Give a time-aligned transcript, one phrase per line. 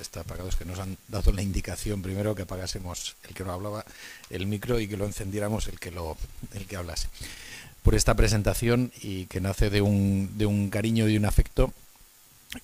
[0.00, 3.52] está apagado, es que nos han dado la indicación primero que apagásemos el que no
[3.52, 3.84] hablaba
[4.30, 6.16] el micro y que lo encendiéramos el que lo
[6.54, 7.08] el que hablase.
[7.82, 11.72] Por esta presentación y que nace de un, de un cariño y un afecto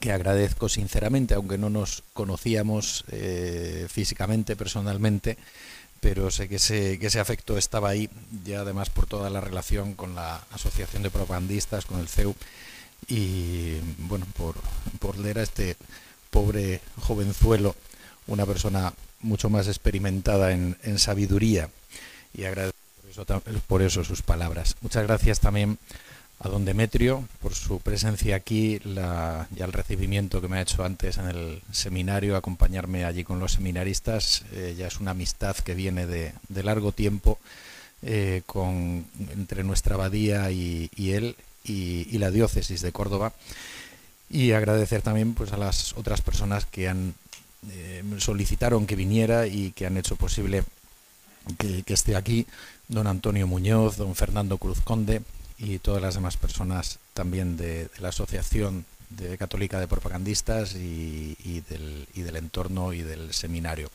[0.01, 5.39] que agradezco sinceramente, aunque no nos conocíamos eh, físicamente, personalmente,
[6.01, 8.11] pero sé que ese, que ese afecto estaba ahí,
[8.45, 12.35] ya además por toda la relación con la Asociación de Propagandistas, con el CEU,
[13.09, 14.57] y bueno, por,
[14.99, 15.77] por leer a este
[16.33, 17.77] pobre jovenzuelo,
[18.27, 21.69] una persona mucho más experimentada en, sabiduría,
[22.35, 24.75] y agradezco por eso, por eso sus palabras.
[24.81, 25.79] Muchas gracias también
[26.41, 30.83] a don Demetrio por su presencia aquí la, y al recibimiento que me ha hecho
[30.83, 34.43] antes en el seminario, acompañarme allí con los seminaristas.
[34.53, 37.39] Eh, ya es una amistad que viene de, de largo tiempo
[38.05, 38.43] eh,
[39.33, 43.33] entre nuestra abadía y, él y, la diócesis de Córdoba.
[44.33, 47.15] Y agradecer también pues, a las otras personas que han
[47.71, 50.65] eh, solicitaron que viniera y que han hecho posible
[51.59, 52.47] que, esté aquí.
[52.89, 55.23] Don Antonio Muñoz, don Fernando Cruz Conde,
[55.59, 61.37] y todas las demás personas también de, de la Asociación de Católica de Propagandistas y,
[61.45, 63.91] y, del, y, del, entorno y del seminario.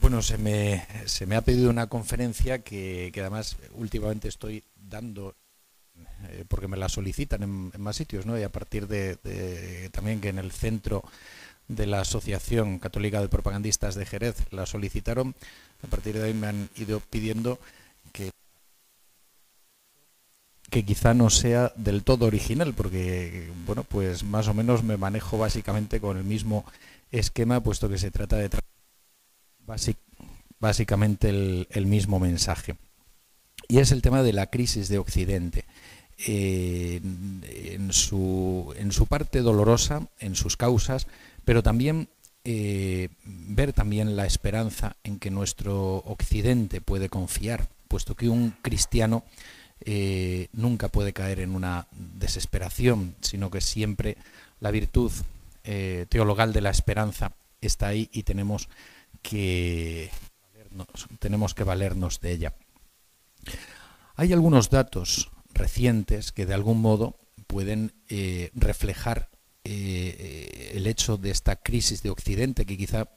[0.00, 5.34] Bueno, se me, se me ha pedido una conferencia que, que además últimamente estoy dando
[6.28, 8.38] eh, porque me la solicitan en, más sitios, ¿no?
[8.38, 11.04] Y a partir de, también que en el centro
[11.68, 15.34] de la Asociación Católica de Propagandistas de Jerez la solicitaron,
[15.82, 17.58] a partir de ahí me han ido pidiendo
[18.12, 18.30] que
[20.70, 25.38] que quizá no sea del todo original, porque bueno, pues más o menos me manejo
[25.38, 26.64] básicamente con el mismo
[27.12, 28.50] esquema, puesto que se trata de
[30.58, 32.76] básicamente el, mismo mensaje.
[33.68, 35.64] Y es el tema de la crisis de Occidente.
[36.16, 41.08] En, su, en su parte dolorosa, en sus causas,
[41.44, 42.08] pero también
[42.46, 49.24] eh, ver también la esperanza en que nuestro Occidente puede confiar, puesto que un cristiano
[49.80, 54.18] eh, nunca puede caer en una desesperación, sino que siempre
[54.60, 55.10] la virtud
[55.64, 58.68] eh, teologal de la esperanza está ahí y tenemos
[59.22, 60.10] que,
[61.18, 62.54] tenemos que valernos de ella.
[64.16, 67.16] Hay algunos datos recientes que de algún modo
[67.46, 69.28] pueden eh, reflejar
[69.64, 73.08] eh, el hecho de esta crisis de Occidente que quizá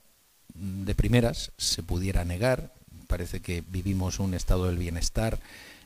[0.53, 2.73] de primeras se pudiera negar.
[3.07, 5.39] Parece que vivimos un estado del bienestar,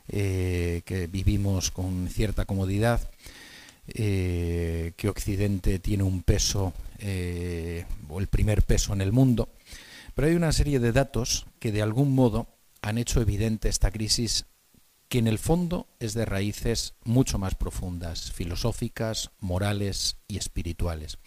[0.08, 3.10] eh, que vivimos con cierta comodidad,
[3.88, 9.50] eh, que Occidente tiene un peso eh, o el primer peso en el mundo,
[10.16, 12.48] pero hay una serie de datos que de algún modo
[12.82, 14.46] han hecho evidente esta crisis
[15.08, 21.18] que en el fondo es de raíces mucho más profundas, filosóficas, morales y espirituales.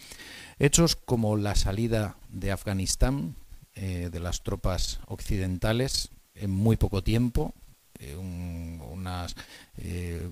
[0.59, 3.37] Hechos como la salida de Afganistán,
[3.75, 7.53] eh, de las tropas occidentales, en muy poco tiempo,
[7.99, 9.37] eh, un, unas,
[9.77, 10.31] eh,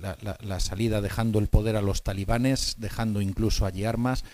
[0.00, 4.24] la, salida dejando el poder a los talibanes, dejando incluso allí armas,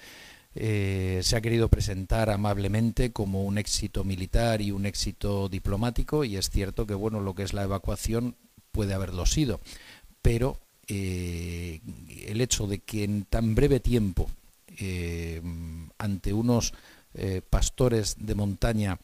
[0.54, 6.36] eh, se ha querido presentar amablemente como un éxito militar y un éxito diplomático y
[6.36, 8.36] es cierto que bueno lo que es la evacuación
[8.72, 9.60] puede haberlo sido,
[10.22, 10.58] pero
[10.90, 11.80] eh,
[12.26, 14.30] el hecho de que en tan breve tiempo
[14.78, 15.42] eh,
[15.98, 16.72] ante unos
[17.12, 18.98] eh, pastores de montaña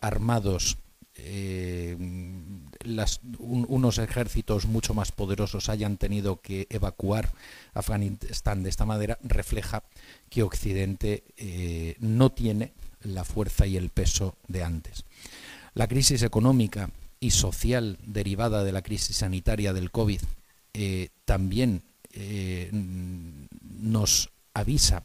[0.00, 0.78] armados
[1.16, 7.30] eh, un, unos ejércitos mucho más poderosos hayan tenido que evacuar
[7.72, 9.84] Afganistán de esta manera refleja
[10.28, 15.04] que Occidente eh, no tiene la fuerza y el peso de antes.
[15.74, 20.20] La crisis económica y social derivada de la crisis sanitaria del COVID
[20.74, 21.82] eh, también
[23.60, 25.04] nos avisa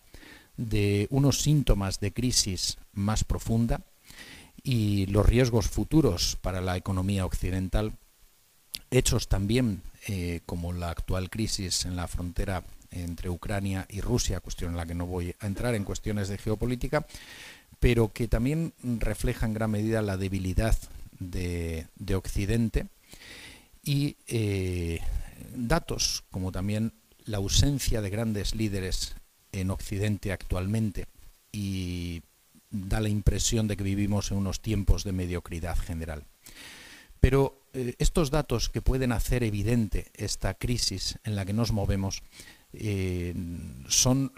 [0.58, 3.81] de unos síntomas de crisis más profunda
[4.64, 7.94] y los riesgos futuros para la economía occidental,
[8.92, 14.72] hechos también eh, como la actual crisis en la frontera entre Ucrania y Rusia, cuestión
[14.72, 17.06] en la que no voy a entrar en cuestiones de geopolítica,
[17.79, 20.78] pero que también refleja en gran medida la debilidad
[21.20, 22.88] de, de Occidente
[23.84, 25.00] y eh,
[25.56, 26.94] datos como también
[27.26, 29.16] la ausencia de grandes líderes
[29.52, 31.06] en Occidente actualmente
[31.52, 32.22] y
[32.70, 36.24] da la impresión de que vivimos en unos tiempos de mediocridad general.
[37.20, 42.24] Pero eh, estos datos que pueden hacer evidente esta crisis en la que nos movemos
[42.72, 43.34] eh,
[43.88, 44.32] son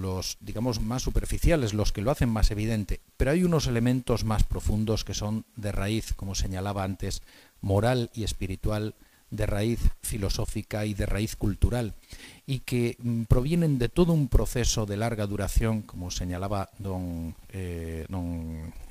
[0.00, 4.44] los, digamos, más superficiales, los que lo hacen más evidente, pero hay unos elementos más
[4.44, 7.22] profundos que son de raíz, como señalaba antes,
[7.60, 8.94] moral y espiritual
[9.30, 11.94] de raíz filosófica y de raíz cultural
[12.46, 18.06] y que mm, provienen de todo un proceso de larga duración, como señalaba don, eh,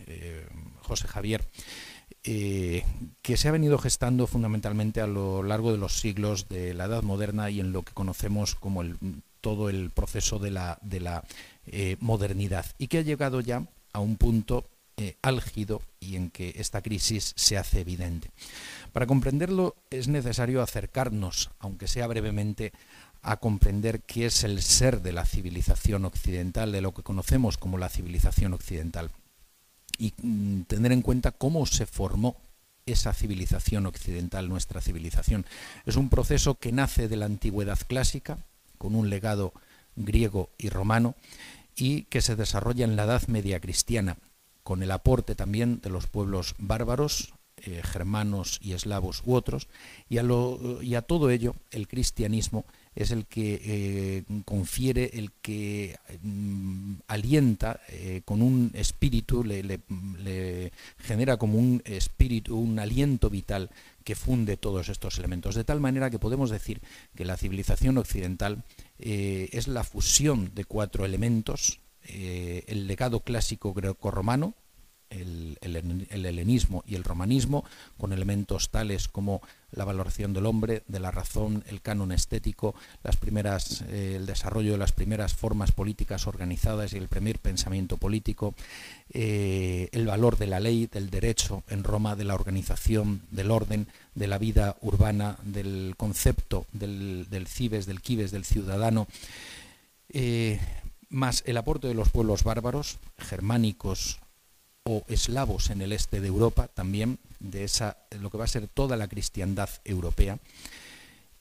[0.07, 0.48] eh,
[0.81, 1.44] José Javier,
[2.24, 2.84] eh,
[3.22, 7.04] que se ha venido gestando fundamentalmente a lo largo de los siglos de la Edad
[7.04, 8.98] Moderna y en lo que conocemos como el,
[9.42, 11.24] todo el proceso de la, de la
[12.00, 14.63] modernidad y que ha llegado ya a un punto
[15.21, 18.31] álgido y en que esta crisis se hace evidente.
[18.94, 22.73] Para comprenderlo es necesario acercarnos, aunque sea brevemente,
[23.21, 27.77] a comprender qué es el ser de la civilización occidental, de lo que conocemos como
[27.77, 29.11] la civilización occidental,
[29.97, 32.38] y mm, tener en cuenta cómo se formó
[32.85, 35.45] esa civilización occidental, nuestra civilización.
[35.85, 38.38] Es un proceso que nace de la antigüedad clásica,
[38.77, 39.53] con un legado
[39.95, 41.15] griego y romano,
[41.75, 44.17] y que se desarrolla en la Edad Media cristiana,
[44.68, 47.34] con el aporte también de los pueblos bárbaros,
[47.66, 49.69] eh, germanos y eslavos u otros,
[50.10, 57.80] y a, todo ello el cristianismo es el que eh, confiere, el que mm, alienta
[57.88, 59.64] eh, con un espíritu, le,
[60.98, 63.69] genera como un espíritu, un aliento vital
[64.04, 65.56] que funde todos estos elementos.
[65.56, 66.81] De tal manera que podemos decir
[67.16, 68.66] que la civilización occidental
[69.00, 74.54] es la fusión de cuatro elementos, el legado clásico greco-romano,
[75.09, 75.57] el,
[76.25, 77.63] helenismo y el romanismo,
[77.98, 83.18] con elementos tales como la valoración del hombre, de la razón, el canon estético, las
[83.18, 88.54] primeras, eh, el desarrollo de las primeras formas políticas organizadas y el primer pensamiento político,
[89.12, 93.88] eh, el valor de la ley, del derecho en Roma, de la organización, del orden,
[94.15, 99.07] de la vida urbana, del concepto del, cibes, del quibes, del ciudadano.
[100.09, 100.59] Eh,
[101.09, 104.19] más el aporte de los pueblos bárbaros, germánicos,
[104.89, 108.68] o eslavos en el este de Europa, también de esa, lo que va a ser
[108.68, 110.39] toda la cristiandad europea,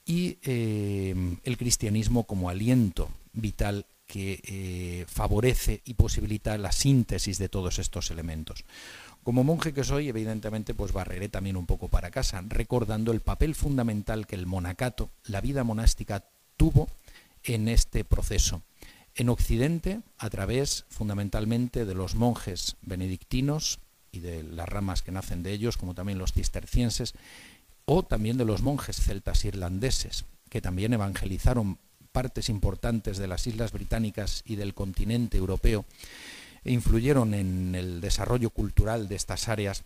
[0.04, 1.14] y eh,
[1.44, 8.10] el cristianismo como aliento vital que eh, favorece y posibilita la síntesis de todos estos
[8.10, 8.64] elementos.
[9.22, 13.54] Como monje que soy, evidentemente, pues barreré también un poco para casa, recordando el papel
[13.54, 16.24] fundamental que el monacato, la vida monástica,
[16.56, 16.88] tuvo
[17.42, 18.62] en este proceso
[19.16, 23.80] en Occidente a través fundamentalmente de los monjes benedictinos
[24.12, 27.14] y de las ramas que nacen de ellos, como también los cistercienses,
[27.86, 31.78] o también de los monjes celtas irlandeses, que también evangelizaron
[32.12, 35.84] partes importantes de las islas británicas y del continente europeo
[36.64, 39.84] e influyeron en el desarrollo cultural de estas áreas,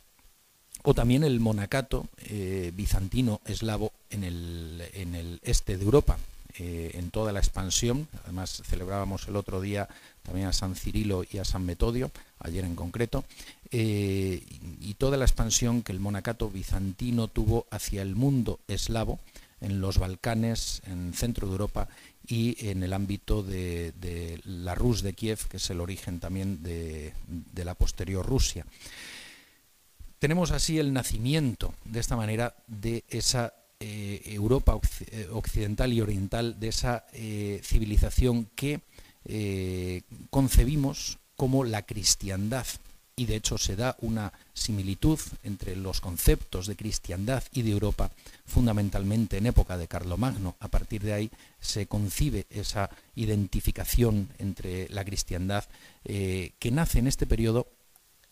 [0.83, 6.19] o también el monacato eh, bizantino eslavo en el, en el este de Europa,
[6.59, 8.09] eh, en toda la expansión.
[8.25, 9.89] Además, celebrábamos el otro día
[10.23, 13.25] también a San Cirilo y a San Metodio, ayer en concreto,
[13.71, 14.43] eh,
[14.81, 19.19] y toda la expansión que el monacato bizantino tuvo hacia el mundo eslavo,
[19.61, 21.89] en los Balcanes, en centro de Europa
[22.27, 23.93] y en el ámbito de,
[24.45, 28.65] la Rus de Kiev, que es el origen también de, de la posterior Rusia.
[30.19, 34.79] Tenemos así el nacimiento, de esta manera, de esa eh, Europa
[35.11, 38.83] eh, occidental y oriental, de esa eh, civilización que
[40.31, 42.67] concebimos como la cristiandad.
[43.17, 48.11] Y de hecho se da una similitud entre los conceptos de cristiandad y de Europa,
[48.45, 50.57] fundamentalmente en época de Carlomagno.
[50.59, 55.65] A partir de ahí se concibe esa identificación entre la cristiandad
[56.03, 57.69] que nace en este periodo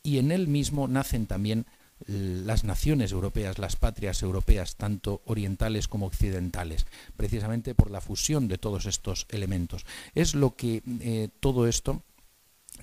[0.03, 1.67] y en él mismo nacen también
[2.07, 6.87] las naciones europeas, las patrias europeas, tanto orientales como occidentales,
[7.17, 9.85] precisamente por la fusión de todos estos elementos.
[10.15, 12.03] Es lo que eh, todo esto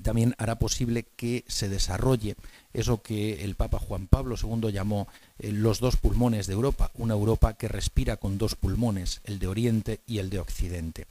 [0.01, 2.35] también hará posible que se desarrolle
[2.73, 5.07] eso que el Papa Juan Pablo II llamó
[5.39, 9.47] eh, los dos pulmones de Europa, una Europa que respira con dos pulmones, el de
[9.47, 11.07] Oriente y el de Occidente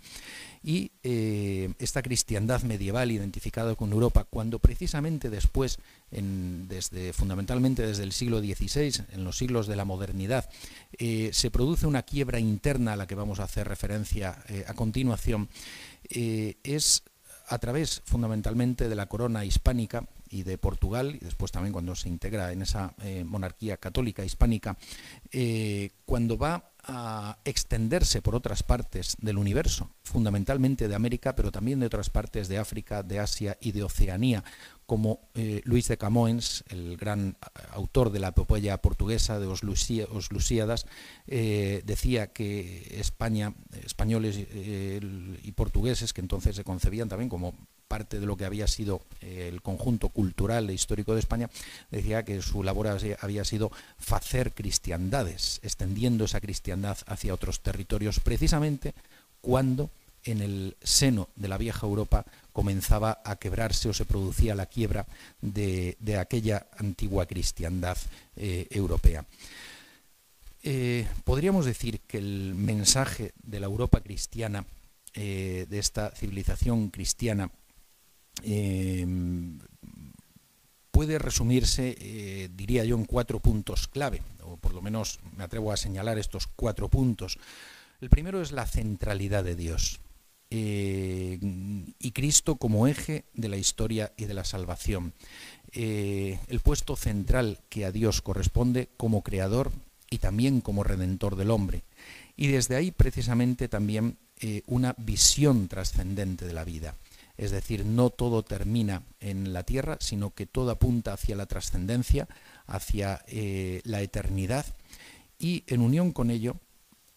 [0.64, 5.78] y eh, esta cristiandad medieval identificada con Europa, cuando precisamente después,
[6.10, 10.48] desde, fundamentalmente desde el siglo XVI, en los siglos de la modernidad,
[10.96, 14.72] eh, se produce una quiebra interna a la que vamos a hacer referencia eh, a
[14.72, 15.50] continuación,
[16.08, 17.02] es
[17.48, 22.08] a través fundamentalmente de la corona hispánica y de Portugal, y después también cuando se
[22.08, 24.76] integra en esa monarquía católica hispánica,
[26.04, 31.86] cuando va a extenderse por otras partes del universo, fundamentalmente de América, pero también de
[31.86, 34.44] otras partes de África, de Asia y de Oceanía,
[34.86, 37.36] como eh, Luis de Camões, el gran
[37.70, 40.86] autor de la epopeya portuguesa de Os, Lusíadas,
[41.26, 45.00] eh, decía que España, españoles eh,
[45.42, 47.54] y portugueses, que entonces se concebían también como
[47.86, 51.50] parte de lo que había sido eh, el conjunto cultural e histórico de España,
[51.90, 52.88] decía que su labor
[53.20, 53.70] había sido
[54.10, 58.94] hacer cristiandades, extendiendo esa cristiandad hacia otros territorios, precisamente
[59.40, 59.90] cuando
[60.24, 65.06] en el seno de la vieja Europa comenzaba a quebrarse o se producía la quiebra
[65.42, 67.98] de, aquella antigua cristiandad
[68.36, 69.26] eh, europea.
[70.62, 74.64] Eh, podríamos decir que el mensaje de la Europa cristiana,
[75.14, 77.48] de esta civilización cristiana,
[78.42, 79.06] eh,
[80.90, 85.72] puede resumirse, eh, diría yo, en cuatro puntos clave, o por lo menos me atrevo
[85.72, 87.38] a señalar estos cuatro puntos.
[88.00, 90.00] El primero es la centralidad de Dios
[90.50, 95.12] eh, y Cristo como eje de la historia y de la salvación.
[95.72, 99.72] el puesto central que a Dios corresponde como creador
[100.10, 101.82] y también como redentor del hombre.
[102.36, 104.18] Y desde ahí precisamente también
[104.66, 106.94] una visión trascendente de la vida.
[107.36, 112.28] Es decir, no todo termina en la tierra, sino que todo apunta hacia la trascendencia,
[112.66, 114.66] hacia eh, la eternidad.
[115.38, 116.56] Y en unión con ello,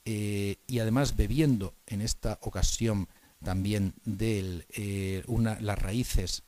[0.05, 3.07] eh, y además bebiendo en esta ocasión
[3.43, 5.23] también de eh,
[5.61, 6.43] las raíces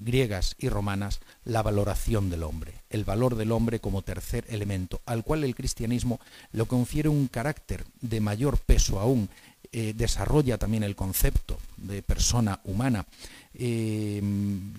[0.00, 5.24] griegas y romanas, la valoración del hombre, el valor del hombre como tercer elemento, al
[5.24, 6.20] cual el cristianismo
[6.52, 9.28] lo confiere un carácter de mayor peso aún
[9.70, 13.06] eh, desarrolla también el concepto de persona humana.
[13.52, 14.22] Eh,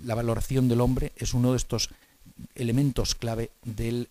[0.03, 1.89] la valoración del hombre es uno de estos
[2.55, 4.05] elementos clave eh,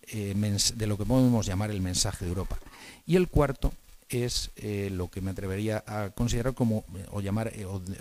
[0.75, 2.57] de lo que podemos llamar el mensaje de Europa.
[3.05, 3.73] Y el cuarto
[4.07, 4.51] es
[4.91, 7.53] lo que me atrevería a considerar como, o llamar,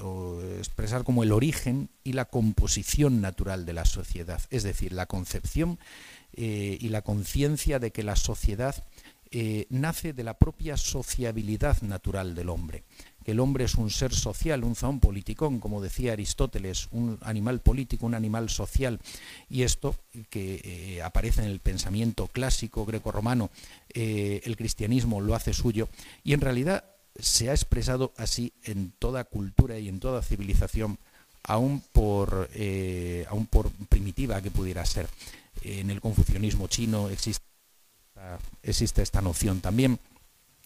[0.02, 5.04] o, expresar como el origen y la composición natural de la sociedad, es decir, la
[5.04, 5.78] concepción
[6.34, 8.84] y la conciencia de que la sociedad
[9.30, 12.84] eh, nace de la propia sociabilidad natural del hombre,
[13.24, 17.60] que el hombre es un ser social, un zaón politicón, como decía Aristóteles, un animal
[17.60, 19.00] político, un animal social,
[19.50, 19.94] y esto
[20.30, 23.50] que eh, aparece en el pensamiento clásico greco-romano,
[23.92, 25.88] eh, el cristianismo lo hace suyo,
[26.24, 26.84] y en realidad
[27.18, 30.98] se ha expresado así en toda cultura y en toda civilización,
[31.42, 32.50] aún por,
[33.28, 35.08] aún por primitiva que pudiera ser.
[35.62, 37.47] En el confucianismo chino existe
[38.62, 39.98] existe esta noción también.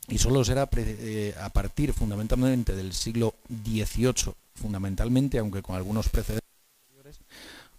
[0.09, 6.43] Y solo será eh, a partir fundamentalmente del siglo XVIII, fundamentalmente, aunque con algunos precedentes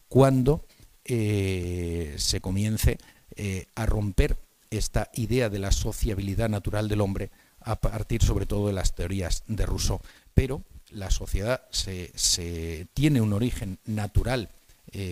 [0.08, 0.66] cuando
[1.04, 2.98] eh, se comience
[3.36, 4.38] eh, a romper
[4.70, 7.30] esta idea de la sociabilidad natural del hombre
[7.62, 10.00] a partir sobre todo de las teorías de Rousseau.
[10.34, 14.50] Pero la sociedad se, tiene un origen natural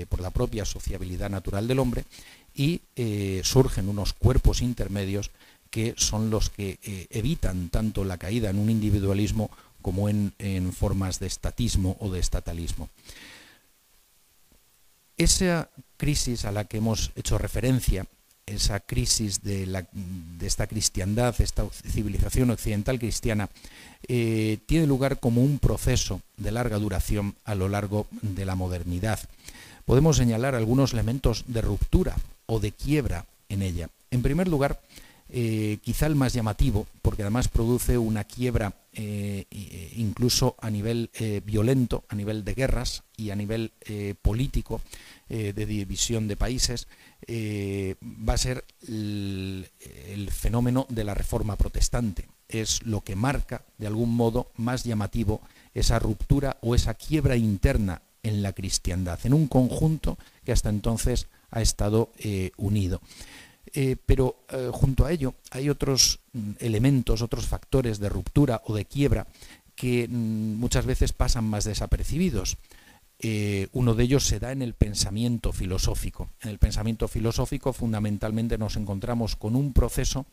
[0.09, 2.05] por la propia sociabilidad natural del hombre
[2.53, 5.31] y eh, surgen unos cuerpos intermedios
[5.69, 9.49] que son los que eh, evitan tanto la caída en un individualismo
[9.81, 10.33] como en,
[10.73, 12.89] formas de estatismo o de estatalismo.
[15.17, 18.05] Esa crisis a la que hemos hecho referencia,
[18.45, 19.85] esa crisis de,
[20.41, 23.49] esta cristiandad, esta civilización occidental cristiana,
[24.07, 29.19] eh, tiene lugar como un proceso de larga duración a lo largo de la modernidad.
[29.85, 33.89] Podemos señalar algunos elementos de ruptura o de quiebra en ella.
[34.11, 34.81] En primer lugar,
[35.33, 41.09] eh, quizá el más llamativo, porque además produce una quiebra eh, eh, incluso a nivel
[41.45, 43.71] violento, a nivel de guerras y a nivel
[44.21, 44.81] político,
[45.29, 46.89] de división de países,
[47.29, 49.69] va a ser el,
[50.29, 52.27] fenómeno de la reforma protestante.
[52.49, 55.39] Es lo que marca, de algún modo, más llamativo
[55.73, 61.27] esa ruptura o esa quiebra interna en la cristiandad, en un conjunto que hasta entonces
[61.49, 63.01] ha estado eh, unido.
[63.73, 68.73] Eh, pero eh, junto a ello hay otros mm, elementos, otros factores de ruptura o
[68.73, 69.27] de quiebra
[69.75, 72.57] que mm, muchas veces pasan más desapercibidos.
[73.73, 76.29] uno de ellos se da en el pensamiento filosófico.
[76.41, 80.25] En el pensamiento filosófico fundamentalmente nos encontramos con un proceso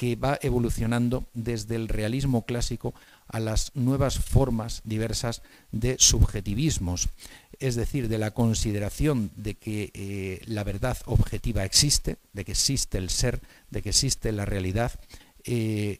[0.00, 2.94] que va evolucionando desde el realismo clásico
[3.28, 5.42] a las nuevas formas diversas
[5.72, 7.10] de subjetivismos.
[7.58, 12.96] Es decir, de la consideración de que eh, la verdad objetiva existe, de que existe
[12.96, 14.98] el ser, de que existe la realidad,
[15.44, 15.98] eh,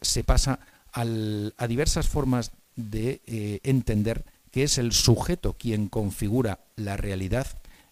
[0.00, 0.58] se pasa
[0.92, 7.46] a diversas formas de eh, entender que es el sujeto quien configura la realidad,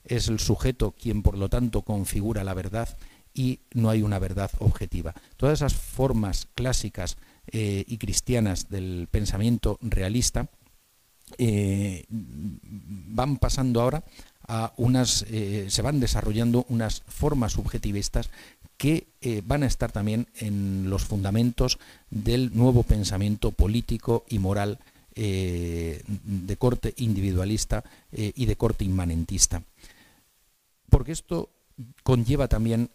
[0.05, 2.89] es el sujeto quien por lo tanto configura la verdad
[3.35, 5.15] y no hay una verdad objetiva.
[5.37, 7.17] Todas esas formas clásicas
[7.53, 10.49] y cristianas del pensamiento realista
[11.39, 14.05] eh, van pasando ahora
[14.47, 18.29] a unas, eh, se van desarrollando unas formas subjetivistas
[18.77, 21.79] que eh, van a estar también en los fundamentos
[22.11, 24.79] del nuevo pensamiento político y moral
[25.17, 29.63] de corte individualista y de corte inmanentista.
[30.91, 31.51] Porque esto
[32.03, 32.91] conlleva también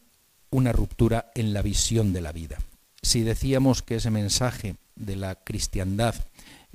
[0.49, 2.57] una ruptura en la visión de la vida.
[3.01, 6.15] Si decíamos que ese mensaje de la cristiandad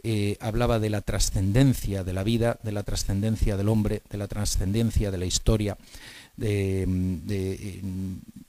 [0.03, 4.29] eh, hablaba de la trascendencia de la vida, de la trascendencia del hombre, de la
[4.29, 5.77] trascendencia de la historia.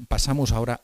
[0.08, 0.82] pasamos ahora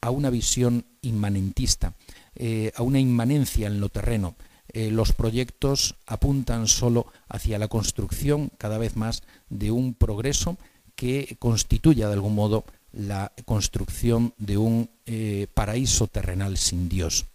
[0.00, 1.94] a una visión inmanentista,
[2.36, 4.36] eh, a una inmanencia en lo terreno.
[4.72, 10.58] Eh, los proyectos apuntan solo hacia la construcción cada vez más de un progreso
[10.94, 12.64] que constituya de algún modo
[12.96, 14.90] la construcción de un
[15.54, 17.26] paraíso terrenal sin Dios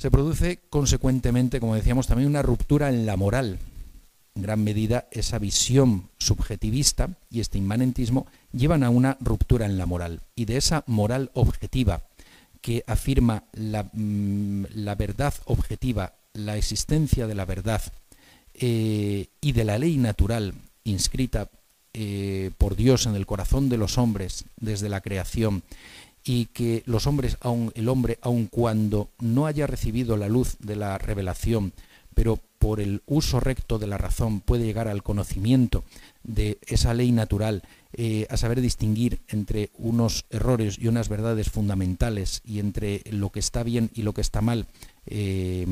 [0.00, 3.58] se produce consecuentemente, como decíamos, también una ruptura en la moral.
[4.34, 9.84] En gran medida esa visión subjetivista y este inmanentismo llevan a una ruptura en la
[9.84, 10.22] moral.
[10.34, 12.04] Y de esa moral objetiva
[12.62, 14.64] que afirma la, mm,
[14.96, 17.82] verdad objetiva, la existencia de la verdad
[18.54, 21.50] eh, y de la ley natural inscrita
[21.92, 25.62] eh, por Dios en el corazón de los hombres desde la creación
[26.24, 30.76] y que los hombres, aun, el hombre, aun cuando no haya recibido la luz de
[30.76, 31.72] la revelación,
[32.14, 35.82] pero por el uso recto de la razón puede llegar al conocimiento
[36.22, 37.62] de esa ley natural,
[37.94, 43.40] eh, a saber distinguir entre unos errores y unas verdades fundamentales y entre lo que
[43.40, 44.66] está bien y lo que está mal,
[45.06, 45.66] eh,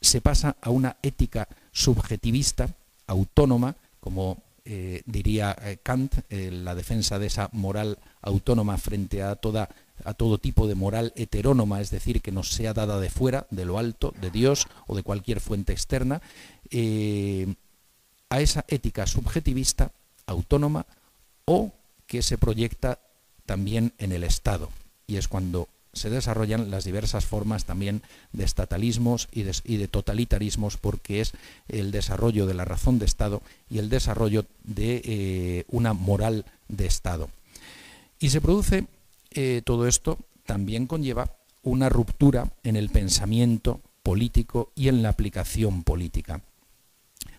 [0.00, 2.74] se pasa a una ética subjetivista,
[3.06, 4.38] autónoma, como
[4.70, 9.68] eh, diría Kant, la defensa de esa moral autónoma frente a, toda,
[10.04, 13.64] a todo tipo de moral heterónoma, es decir, que nos sea dada de fuera, de
[13.64, 16.20] lo alto, de Dios o de cualquier fuente externa,
[16.70, 17.54] eh,
[18.30, 19.92] a esa ética subjetivista,
[20.26, 20.86] autónoma,
[21.46, 21.72] o
[22.06, 22.98] que se proyecta
[23.46, 24.70] también en el Estado.
[25.06, 28.02] Y es cuando se desarrollan las diversas formas también
[28.32, 31.32] de estatalismos y de, totalitarismos, porque es
[31.68, 36.86] el desarrollo de la razón de Estado y el desarrollo de eh, una moral de
[36.86, 37.30] Estado.
[38.20, 38.86] Y se produce
[39.32, 45.82] eh, todo esto, también conlleva una ruptura en el pensamiento político y en la aplicación
[45.82, 46.40] política.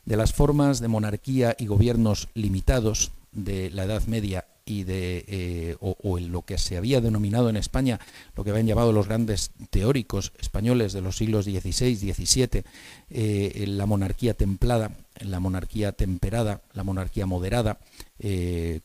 [0.05, 5.77] De las formas de monarquía y gobiernos limitados de la Edad Media y de, eh,
[5.79, 7.99] o, en lo que se había denominado en España,
[8.35, 12.63] lo que habían llamado los grandes teóricos españoles de los siglos XVI, XVII,
[13.09, 17.79] eh, la monarquía templada, la monarquía temperada, la monarquía moderada,
[18.19, 18.81] eh,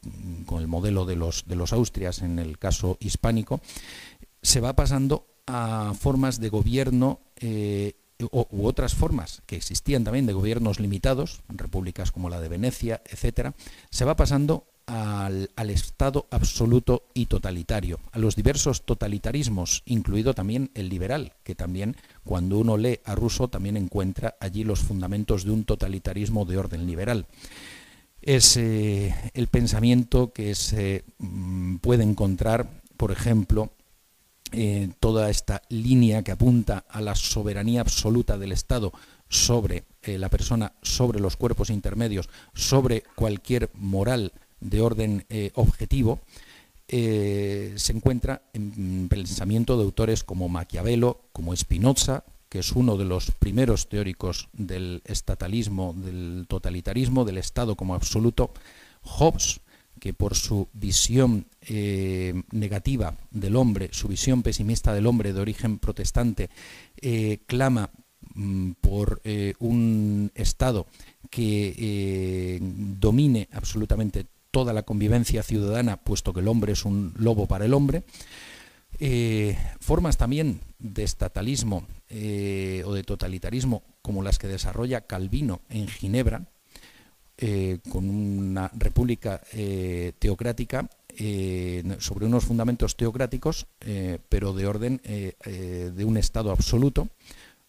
[0.46, 3.60] con el modelo de los, de los Austrias en el caso hispánico,
[4.40, 7.20] se va pasando a formas de gobierno
[8.30, 13.54] u otras formas que existían también de gobiernos limitados, repúblicas como la de Venecia, etcétera,
[13.90, 20.88] se va pasando al, Estado absoluto y totalitario, a los diversos totalitarismos, incluido también el
[20.88, 25.64] liberal, que también cuando uno lee a Rousseau también encuentra allí los fundamentos de un
[25.64, 27.26] totalitarismo de orden liberal.
[28.20, 33.72] Es eh, el pensamiento que se mm, puede encontrar, por ejemplo,
[34.52, 38.92] en toda esta línea que apunta a la soberanía absoluta del Estado
[39.28, 44.32] sobre eh, la persona, sobre los cuerpos intermedios, sobre cualquier moral
[44.64, 46.20] de orden eh, objetivo,
[46.88, 53.04] eh, se encuentra en pensamiento de autores como Maquiavelo, como Spinoza, que es uno de
[53.04, 58.52] los primeros teóricos del estatalismo, del totalitarismo, del Estado como absoluto,
[59.02, 59.60] Hobbes,
[60.00, 65.78] que por su visión eh, negativa del hombre, su visión pesimista del hombre de origen
[65.78, 66.50] protestante,
[67.46, 67.90] clama
[68.34, 69.20] mm, por
[69.58, 70.86] un Estado
[71.30, 72.60] que
[73.00, 77.74] domine absolutamente toda la convivencia ciudadana, puesto que el hombre es un lobo para el
[77.74, 78.04] hombre.
[79.00, 85.88] Eh, formas también de estatalismo eh, o de totalitarismo como las que desarrolla Calvino en
[85.88, 86.46] Ginebra,
[87.36, 89.42] eh, con una república
[90.20, 90.88] teocrática
[91.98, 93.66] sobre unos fundamentos teocráticos,
[94.28, 97.08] pero de orden de un Estado absoluto,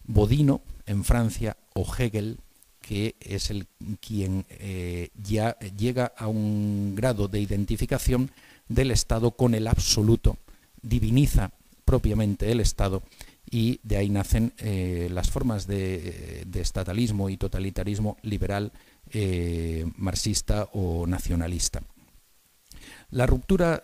[0.04, 2.38] Bodino en Francia o Hegel
[2.86, 3.66] que es el
[4.00, 8.30] quien eh, ya llega a un grado de identificación
[8.68, 10.36] del Estado con el absoluto,
[10.82, 11.50] diviniza
[11.84, 13.02] propiamente el Estado
[13.50, 18.72] y de ahí nacen eh, las formas de, estatalismo y totalitarismo liberal,
[19.10, 21.82] eh, marxista o nacionalista.
[23.10, 23.82] La ruptura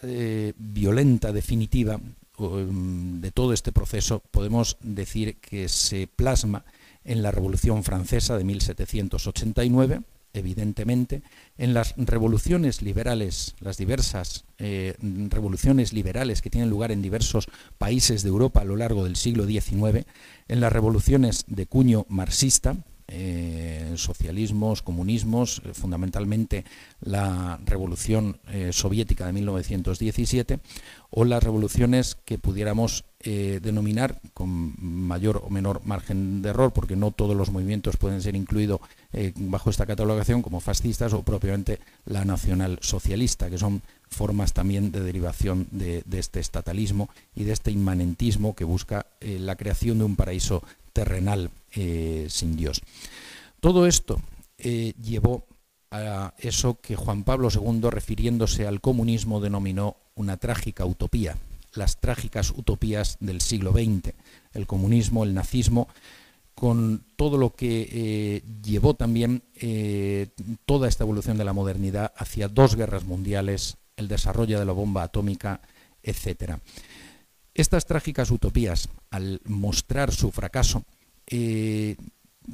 [0.57, 1.99] violenta definitiva
[2.39, 6.65] mm, de todo este proceso podemos decir que se plasma
[7.05, 10.03] en la Revolución Francesa de 1789,
[10.35, 11.23] evidentemente,
[11.59, 14.95] en las revoluciones liberales, las diversas eh,
[15.29, 19.47] revoluciones liberales que tienen lugar en diversos países de Europa a lo largo del siglo
[19.47, 20.07] XIX,
[20.49, 22.77] en las revoluciones de cuño marxista,
[23.09, 26.65] eh, socialismos, comunismos, eh, fundamentalmente
[27.01, 30.61] la revolución eh, soviética de 1917,
[31.11, 37.13] o las revoluciones que pudiéramos denominar con mayor o menor margen de error, porque no
[37.13, 38.81] todos los movimientos pueden ser incluidos
[39.37, 45.05] bajo esta catalogación como fascistas o propiamente la nacional socialista, que son formas también de
[45.05, 50.65] derivación de, este estatalismo y de este inmanentismo que busca la creación de un paraíso
[50.93, 52.83] terrenal eh, sin Dios.
[53.61, 54.21] Todo esto
[54.59, 55.47] eh, llevó
[55.91, 61.37] a eso que Juan Pablo II, refiriéndose al comunismo, denominó una trágica utopía,
[61.75, 64.15] las trágicas utopías del siglo XX,
[64.53, 65.89] el comunismo, el nazismo,
[66.55, 69.43] con todo lo que eh, llevó también
[70.67, 75.03] toda esta evolución de la modernidad hacia dos guerras mundiales, el desarrollo de la bomba
[75.03, 75.61] atómica,
[76.03, 76.59] etc.
[77.55, 80.85] Estas trágicas utopías, al mostrar su fracaso,
[81.27, 81.97] eh,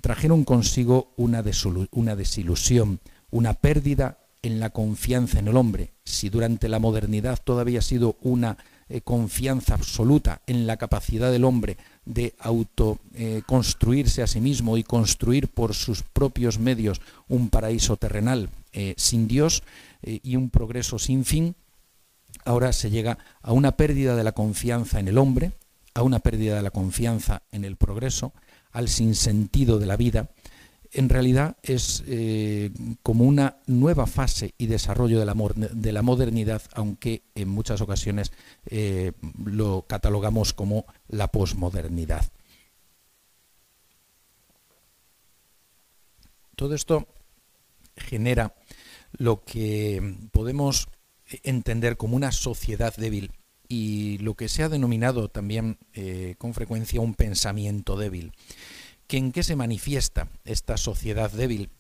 [0.00, 2.98] trajeron consigo una, desilusión,
[3.30, 5.92] una pérdida en la confianza en el hombre.
[6.04, 8.58] Si durante la modernidad todavía ha sido una
[8.88, 14.82] eh, confianza absoluta en la capacidad del hombre de autoconstruirse eh, a sí mismo y
[14.82, 18.50] construir por sus propios medios un paraíso terrenal
[18.96, 19.64] sin Dios
[20.02, 21.56] y un progreso sin fin,
[22.48, 25.52] ahora se llega a una pérdida de la confianza en el hombre,
[25.92, 28.32] a una pérdida de la confianza en el progreso,
[28.72, 30.30] al sinsentido de la vida,
[30.92, 32.70] en realidad es eh,
[33.02, 38.32] como una nueva fase y desarrollo de la, de la modernidad, aunque en muchas ocasiones
[38.66, 39.12] eh,
[39.44, 42.24] lo catalogamos como la posmodernidad.
[46.56, 47.06] Todo esto
[47.94, 48.54] genera
[49.12, 50.88] lo que podemos
[51.42, 53.32] entender como una sociedad débil
[53.68, 58.32] y lo que se ha denominado también eh, con frecuencia un pensamiento débil.
[59.06, 61.70] ¿Que ¿En qué se manifiesta esta sociedad débil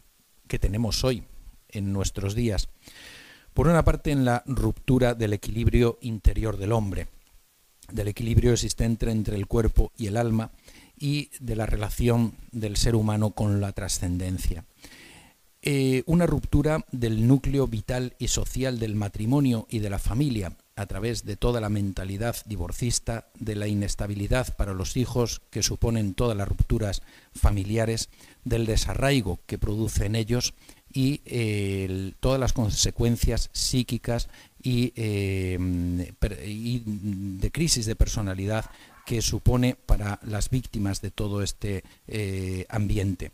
[0.46, 1.24] que tenemos hoy
[1.68, 2.68] en nuestros días?
[3.54, 7.08] Por una parte, en la ruptura del equilibrio interior del hombre,
[7.90, 10.52] del equilibrio existente entre el cuerpo y el alma
[10.98, 14.64] y de la relación del ser humano con la trascendencia.
[15.62, 20.86] Eh, una ruptura del núcleo vital y social del matrimonio y de la familia, a
[20.86, 26.36] través de toda la mentalidad divorcista, de la inestabilidad para los hijos que suponen todas
[26.36, 27.02] las rupturas
[27.34, 28.08] familiares,
[28.44, 30.54] del desarraigo que produce en ellos
[30.92, 31.18] y
[32.20, 34.28] todas las consecuencias psíquicas
[34.64, 35.58] eh,
[36.46, 38.64] y, de crisis de personalidad
[39.06, 43.32] que supone para las víctimas de todo este eh, ambiente.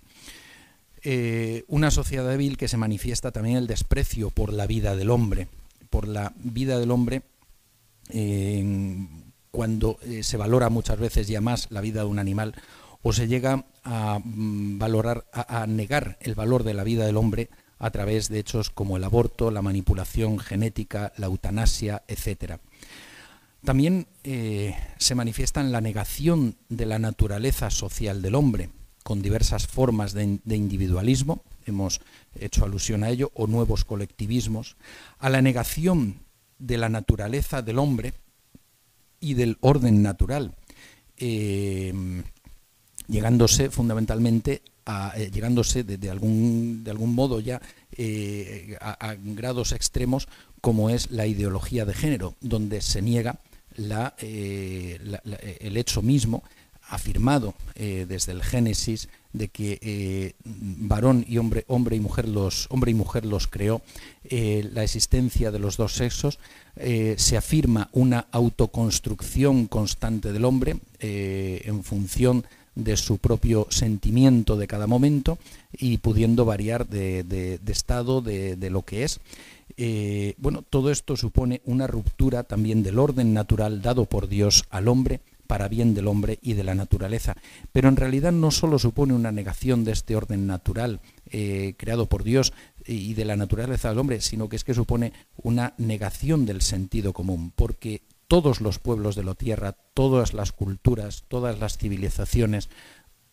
[1.05, 5.49] Eh, una sociedad débil que se manifiesta también el desprecio por la vida del hombre,
[5.91, 7.23] por la vida del hombre
[9.55, 12.55] cuando eh, se valora muchas veces ya más la vida de un animal
[13.03, 17.51] o se llega a mm, valorar, a, negar el valor de la vida del hombre
[17.79, 22.55] a través de hechos como el aborto, la manipulación genética, la eutanasia, etc.
[23.63, 28.71] También eh, se manifiesta en la negación de la naturaleza social del hombre,
[29.05, 32.01] con diversas formas de individualismo, hemos
[32.35, 34.77] hecho alusión a ello, o nuevos colectivismos,
[35.19, 36.21] a la negación
[36.59, 38.15] de la naturaleza del hombre
[39.21, 40.55] y del orden natural,
[41.17, 41.93] eh,
[43.07, 47.61] llegándose fundamentalmente a, eh, llegándose de, algún, de algún modo ya
[47.97, 50.29] eh, a, grados extremos
[50.61, 53.41] como es la ideología de género, donde se niega
[53.77, 56.43] la, el hecho mismo
[56.89, 62.93] afirmado desde el Génesis de que eh, varón y hombre, hombre y mujer los, hombre
[62.93, 63.83] y mujer los creó,
[64.25, 66.39] eh, la existencia de los dos sexos,
[66.77, 74.67] eh, se afirma una autoconstrucción constante del hombre en función de su propio sentimiento de
[74.67, 75.39] cada momento
[75.77, 79.21] y pudiendo variar de, estado de, de, lo que es.
[80.39, 85.21] bueno, todo esto supone una ruptura también del orden natural dado por Dios al hombre
[85.55, 87.37] para bien del hombre y de la naturaleza.
[87.71, 90.99] Pero en realidad no solo supone una negación de este orden natural
[91.31, 92.53] eh, creado por Dios
[92.85, 97.13] y de la naturaleza del hombre, sino que es que supone una negación del sentido
[97.13, 102.69] común, porque todos los pueblos de la tierra, todas las culturas, todas las civilizaciones,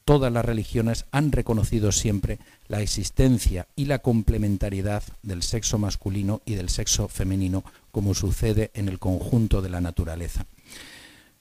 [0.06, 6.54] todas las religiones han reconocido siempre la existencia y la complementariedad del sexo masculino y
[6.54, 10.46] del sexo femenino, como sucede en el conjunto de la naturaleza.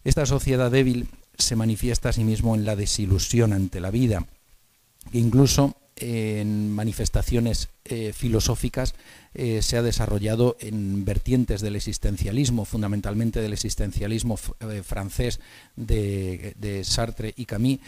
[0.04, 4.26] Esta sociedad débil se manifiesta asimismo en la desilusión ante la vida,
[5.10, 8.94] que incluso en manifestaciones eh, filosóficas
[9.34, 15.40] eh, se ha desarrollado en vertientes del existencialismo, fundamentalmente del existencialismo eh, francés
[15.76, 17.78] de, de, Sartre y Camus,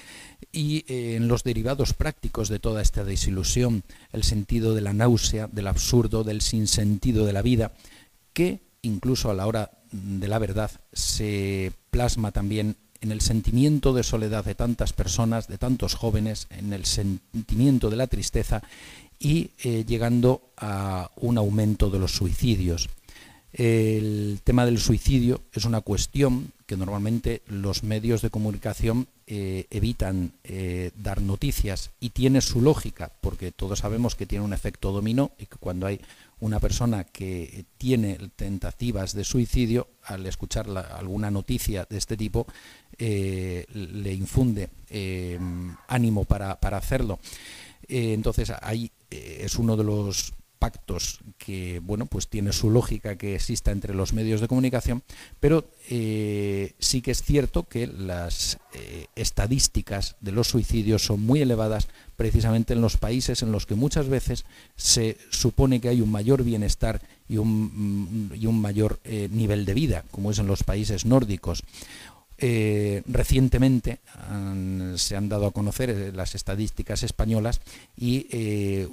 [0.53, 5.66] y en los derivados prácticos de toda esta desilusión, el sentido de la náusea, del
[5.66, 7.72] absurdo, del sinsentido de la vida,
[8.35, 14.02] que incluso a la hora de la verdad se plasma también en el sentimiento de
[14.02, 18.62] soledad de tantas personas, de tantos jóvenes, en el sentimiento de la tristeza
[19.18, 22.88] y eh, llegando a un aumento de los suicidios.
[23.52, 30.33] El tema del suicidio es una cuestión que normalmente los medios de comunicación eh, evitan
[30.42, 35.33] eh, dar noticias y tiene su lógica, porque todos sabemos que tiene un efecto dominó
[35.38, 36.00] y que cuando hay
[36.42, 42.48] una persona que tiene tentativas de suicidio, al escuchar alguna noticia de este tipo,
[42.98, 45.38] eh, le infunde eh,
[45.87, 47.20] ánimo para, hacerlo.
[47.87, 53.35] Eh, entonces, ahí es uno de los pactos que bueno pues tiene su lógica que
[53.35, 55.03] exista entre los medios de comunicación
[55.40, 58.59] pero sí que es cierto que las
[59.16, 64.09] estadísticas de los suicidios son muy elevadas precisamente en los países en los que muchas
[64.09, 64.44] veces
[64.77, 70.05] se supone que hay un mayor bienestar y un, y un mayor nivel de vida
[70.12, 71.64] como es en los países nórdicos
[72.44, 74.00] eh, recientemente
[74.96, 77.61] se han dado a conocer eh, las estadísticas españolas
[77.96, 78.88] y eh,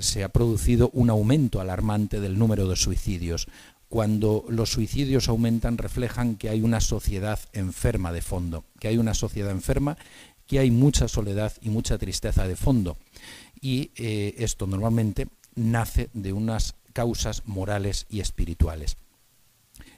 [0.00, 3.46] se ha producido un aumento alarmante del número de suicidios.
[3.88, 9.14] Cuando los suicidios aumentan reflejan que hay una sociedad enferma de fondo, que hay una
[9.14, 9.96] sociedad enferma,
[10.48, 12.96] que hay mucha soledad y mucha tristeza de fondo.
[13.60, 18.96] Y esto normalmente nace de unas causas morales y espirituales.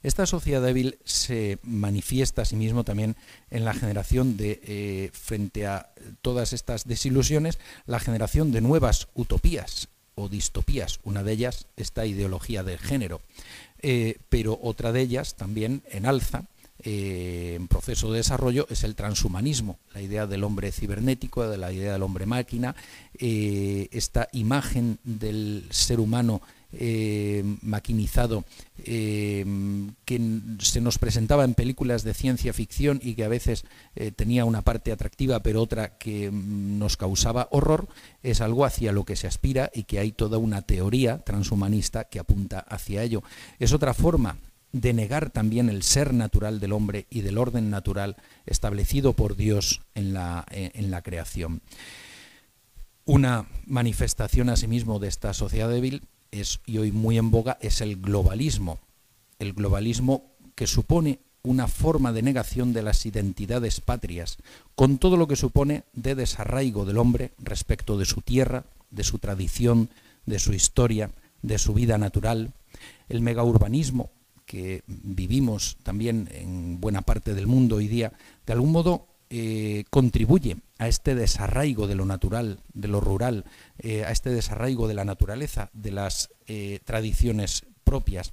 [0.04, 3.16] Esta sociedad débil se manifiesta a sí mismo también
[3.50, 5.88] en la generación de, eh, frente a
[6.20, 11.00] todas estas desilusiones, la generación de nuevas utopías o distopías.
[11.04, 13.22] Una de ellas, esta ideología del género.
[13.80, 16.44] Eh, pero otra de ellas, también en alza,
[16.82, 21.72] eh, en proceso de desarrollo es el transhumanismo, la idea del hombre cibernético, de la
[21.72, 22.76] idea del hombre máquina,
[23.18, 26.42] esta imagen del ser humano
[26.78, 28.44] eh, maquinizado
[28.78, 29.44] eh,
[30.04, 30.20] que
[30.58, 34.62] se nos presentaba en películas de ciencia ficción y que a veces eh, tenía una
[34.62, 37.88] parte atractiva pero otra que mm, nos causaba horror,
[38.22, 42.18] es algo hacia lo que se aspira y que hay toda una teoría transhumanista que
[42.18, 43.22] apunta hacia ello.
[43.58, 44.38] Es otra forma
[44.72, 49.82] de negar también el ser natural del hombre y del orden natural establecido por Dios
[49.94, 51.62] en la, en la creación.
[53.04, 56.02] Una manifestación asimismo de esta sociedad débil
[56.66, 58.78] y hoy muy en boga es el globalismo.
[59.38, 64.38] El globalismo que supone una forma de negación de las identidades patrias,
[64.74, 69.18] con todo lo que supone de desarraigo del hombre respecto de su tierra, de su
[69.18, 69.90] tradición,
[70.24, 71.10] de su historia,
[71.42, 72.52] de su vida natural.
[73.08, 74.10] El megaurbanismo
[74.46, 78.12] que vivimos también en buena parte del mundo hoy día,
[78.46, 83.44] de algún modo eh, contribuye a este desarraigo de lo natural, de lo rural,
[83.78, 88.32] eh, a este desarraigo de la naturaleza, de las eh, tradiciones propias.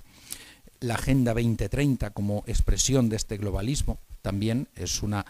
[0.79, 5.25] La Agenda 2030 como expresión de este globalismo también es una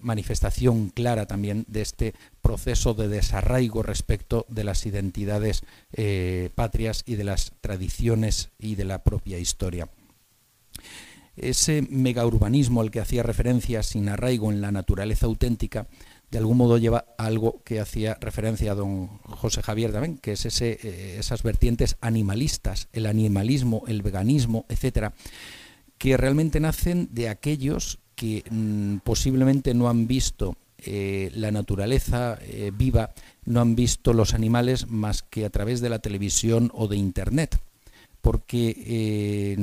[0.00, 5.62] manifestación clara también de este proceso de desarraigo respecto de las identidades
[6.56, 9.88] patrias y de las tradiciones y de la propia historia
[11.36, 15.86] ese megaurbanismo al que hacía referencia sin arraigo en la naturaleza auténtica,
[16.30, 20.32] de algún modo lleva a algo que hacía referencia a don José Javier también, que
[20.32, 25.12] es ese, eh, esas vertientes animalistas, el animalismo, el veganismo, etcétera,
[25.98, 32.70] que realmente nacen de aquellos que mm, posiblemente no han visto eh, la naturaleza eh,
[32.74, 33.12] viva,
[33.44, 37.60] no han visto los animales más que a través de la televisión o de Internet
[38.22, 39.56] porque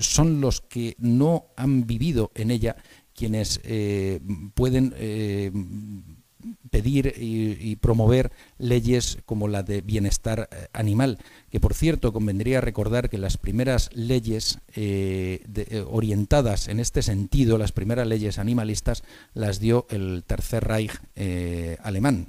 [0.00, 2.76] son los que no han vivido en ella
[3.14, 4.20] quienes eh,
[4.54, 5.50] pueden eh,
[6.70, 11.18] pedir y, promover leyes como la de bienestar animal,
[11.50, 14.58] que por cierto convendría recordar que las primeras leyes
[15.86, 19.02] orientadas en este sentido, las primeras leyes animalistas,
[19.34, 20.92] las dio el Tercer Reich
[21.82, 22.28] alemán,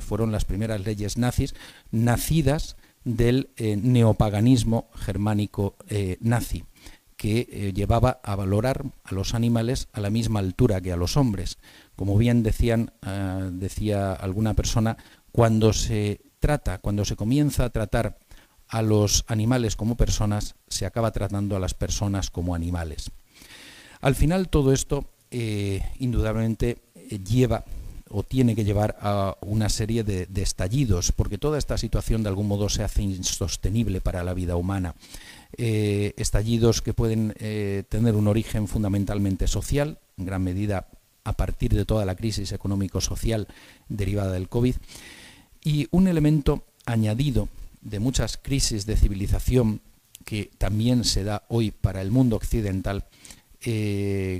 [0.00, 1.54] fueron las primeras leyes nazis,
[1.90, 6.64] nacidas del eh, neopaganismo germánico eh, nazi,
[7.24, 11.16] que eh, llevaba a valorar a los animales a la misma altura que a los
[11.16, 11.56] hombres.
[11.96, 12.92] Como bien decían,
[13.52, 14.98] decía alguna persona,
[15.32, 18.18] cuando se trata, cuando se comienza a tratar
[18.68, 23.10] a los animales como personas, se acaba tratando a las personas como animales.
[24.02, 25.08] Al final todo esto
[25.98, 26.82] indudablemente
[27.26, 27.64] lleva
[28.10, 32.46] o tiene que llevar a una serie de, estallidos, porque toda esta situación de algún
[32.46, 34.94] modo se hace insostenible para la vida humana.
[35.56, 40.88] Eh, estallidos que pueden eh, tener un origen fundamentalmente social, en gran medida
[41.24, 43.48] a partir de toda la crisis económico-social
[43.88, 44.76] derivada del COVID,
[45.62, 47.48] y un elemento añadido
[47.80, 49.80] de muchas crisis de civilización
[50.24, 53.04] que también se da hoy para el mundo occidental
[53.66, 54.38] y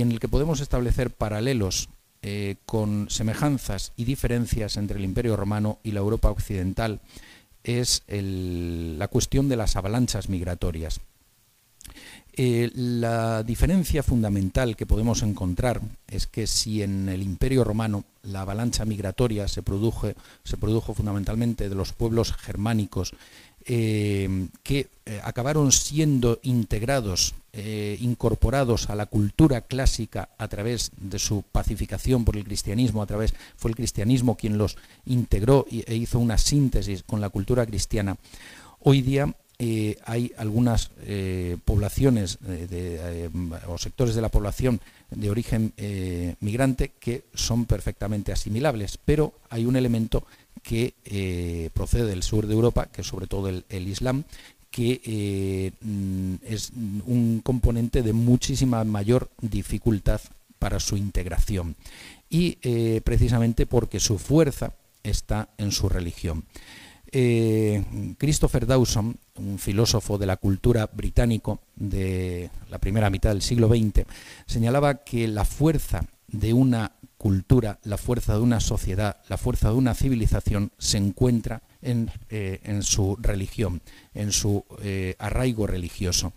[0.00, 1.88] en el que podemos establecer paralelos
[2.28, 7.00] eh, con semejanzas y diferencias entre el Imperio Romano y la Europa occidental
[7.66, 11.00] es la cuestión de las avalanchas migratorias.
[12.38, 18.42] Eh, la diferencia fundamental que podemos encontrar es que si en el Imperio Romano la
[18.42, 19.62] avalancha migratoria se
[20.44, 23.14] se produjo fundamentalmente de los pueblos germánicos
[23.68, 31.18] eh, que eh, acabaron siendo integrados, eh, incorporados a la cultura clásica a través de
[31.18, 36.20] su pacificación por el cristianismo, a través fue el cristianismo quien los integró e hizo
[36.20, 38.16] una síntesis con la cultura cristiana.
[38.78, 39.34] Hoy día
[40.04, 40.90] hay algunas
[41.64, 42.38] poblaciones
[43.66, 45.72] o sectores de la población de origen
[46.40, 50.24] migrante que son perfectamente asimilables, pero hay un elemento
[50.66, 54.24] que eh, procede del sur de Europa, que es sobre todo el, Islam,
[54.72, 56.72] que eh, mm, es
[57.06, 60.20] un componente de muchísima mayor dificultad
[60.58, 61.76] para su integración
[62.28, 64.72] y eh, precisamente porque su fuerza
[65.04, 66.44] está en su religión.
[68.18, 74.04] Christopher Dawson, un filósofo de la cultura británico de la primera mitad del siglo XX,
[74.46, 76.04] señalaba que la fuerza
[76.38, 81.62] de una cultura, la fuerza de una sociedad, la fuerza de una civilización se encuentra
[81.82, 83.80] en, eh, su religión,
[84.14, 86.32] en su eh, arraigo religioso.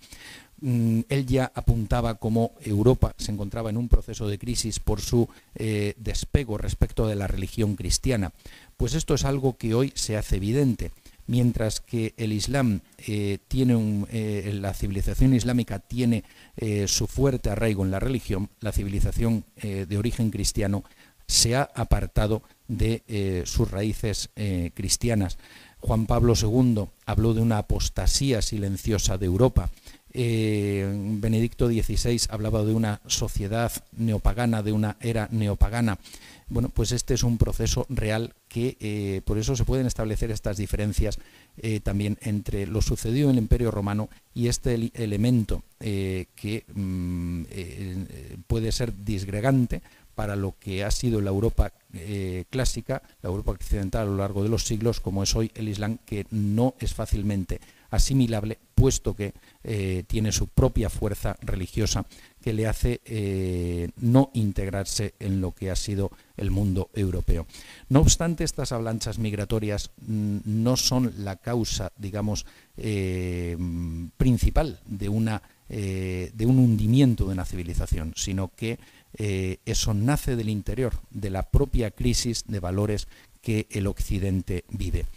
[0.62, 5.30] Mm, él ya apuntaba cómo Europa se encontraba en un proceso de crisis por su
[5.56, 8.32] eh, despego respecto de la religión cristiana.
[8.76, 10.92] Pues esto es algo que hoy se hace evidente
[11.30, 16.24] mientras que el Islam eh, tiene eh, la civilización islámica tiene
[16.58, 20.84] eh, su fuerte arraigo en la religión, la civilización de origen cristiano
[21.28, 24.30] se ha apartado de sus raíces
[24.74, 25.38] cristianas.
[25.80, 29.70] Juan Pablo II habló de una apostasía silenciosa de Europa.
[30.14, 35.98] Benedicto XVI hablaba de una sociedad neopagana, de una era neopagana.
[36.50, 40.58] Bueno, pues este es un proceso real que eh, por eso se pueden establecer estas
[40.58, 41.20] diferencias
[41.58, 47.44] eh, también entre lo sucedido en el Imperio Romano y este elemento eh, que mm,
[48.48, 49.84] puede ser disgregante
[50.16, 51.72] para lo que ha sido la Europa
[52.50, 55.98] clásica, la Europa occidental a lo largo de los siglos, como es hoy el Islam,
[56.06, 59.34] que no es fácilmente asimilable, puesto que
[60.08, 62.06] tiene su propia fuerza religiosa
[62.42, 67.46] que le hace eh, no integrarse en lo que ha sido el mundo europeo.
[67.90, 72.46] No obstante, estas avalanchas migratorias mm, no son la causa, digamos,
[72.78, 73.58] eh,
[74.18, 78.80] principal de, una, eh, de un hundimiento de una civilización, sino que
[79.66, 83.08] eso nace del interior, de la propia crisis de valores
[83.42, 85.08] que el Occidente vive.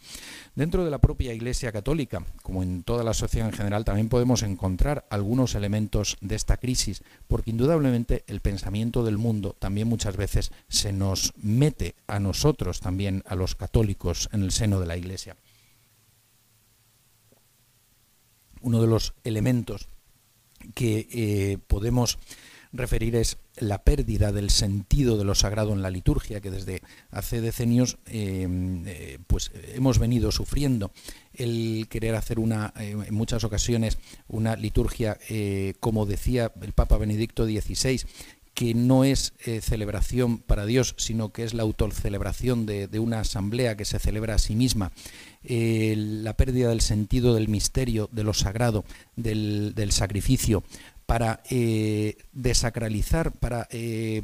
[0.55, 4.43] Dentro de la propia Iglesia Católica, como en toda la sociedad en general, también podemos
[4.43, 10.53] encontrar algunos elementos de esta crisis, porque indudablemente el pensamiento del mundo también muchas veces
[10.69, 15.39] se nos mete a nosotros, también a los católicos, en el seno de la Iglesia.
[18.61, 19.89] Uno de los elementos
[20.75, 22.19] que eh, podemos
[22.73, 27.41] referir es la pérdida del sentido de lo sagrado en la liturgia que desde hace
[27.41, 28.47] decenios eh,
[28.87, 30.91] eh, pues hemos venido sufriendo.
[31.35, 35.19] El querer hacer una eh, en muchas ocasiones una liturgia
[35.81, 38.03] como decía el Papa Benedicto XVI
[38.55, 39.33] que no es
[39.63, 44.35] celebración para Dios, sino que es la autocelebración de, de una asamblea que se celebra
[44.35, 44.93] a sí misma,
[45.43, 48.85] la pérdida del sentido del misterio, de lo sagrado,
[49.17, 50.65] del sacrificio,
[51.13, 54.23] para eh, desacralizar, para eh,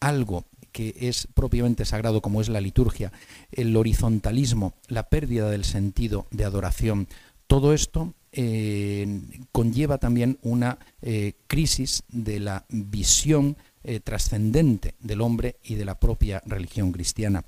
[0.00, 3.12] algo que es propiamente sagrado como es la liturgia,
[3.52, 7.06] el horizontalismo, la pérdida del sentido de adoración,
[7.46, 9.06] todo esto eh,
[9.52, 10.78] conlleva también una
[11.46, 13.56] crisis de la visión
[14.02, 17.44] trascendente del hombre y de la propia religión cristiana.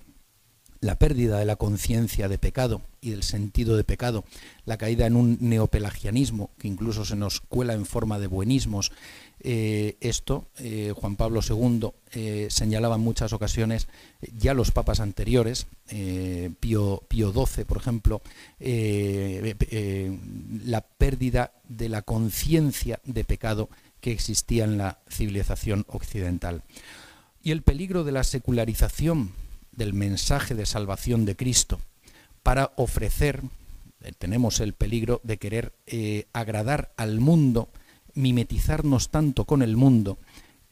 [0.78, 4.24] La pérdida de la conciencia de pecado y del sentido de pecado,
[4.64, 8.92] la caída en un neopelagianismo que incluso se nos cuela en forma de buenismos.
[9.40, 13.88] Eh, esto eh, Juan Pablo II eh, señalaba en muchas ocasiones,
[14.36, 15.66] ya los papas anteriores,
[16.60, 18.20] Pío, Pío, XII, por ejemplo,
[20.64, 23.70] la pérdida de la conciencia de pecado
[24.00, 26.62] que existía en la civilización occidental.
[27.42, 29.32] y el peligro de la secularización
[29.72, 31.80] del mensaje de salvación de Cristo
[32.48, 33.42] para ofrecer,
[34.00, 37.68] eh, tenemos el peligro de querer eh, agradar al mundo,
[38.14, 40.16] mimetizarnos tanto con el mundo,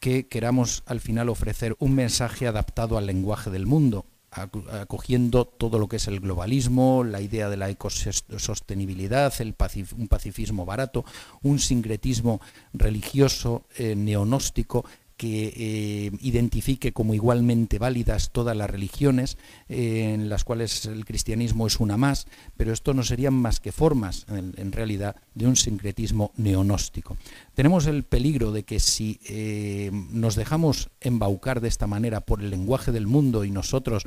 [0.01, 5.87] que queramos al final ofrecer un mensaje adaptado al lenguaje del mundo, acogiendo todo lo
[5.87, 9.55] que es el globalismo, la idea de la ecosostenibilidad, el
[9.99, 11.05] un pacifismo barato,
[11.43, 12.41] un sincretismo
[12.73, 14.87] religioso, eh, neonóstico,
[15.17, 19.39] que eh, identifique como igualmente válidas todas las religiones,
[19.69, 23.73] eh, en las cuales el cristianismo es una más, pero esto no serían más que
[23.73, 27.17] formas, en, realidad, de un sincretismo neonóstico.
[27.55, 32.51] Tenemos el peligro de que si eh, nos dejamos embaucar de esta manera por el
[32.51, 34.05] lenguaje del mundo y nosotros